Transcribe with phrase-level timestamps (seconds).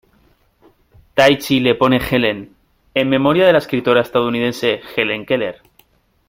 [1.13, 2.55] Taichi le pone Helen,
[2.95, 5.61] en memoria de la escritora estadounidense Helen Keller.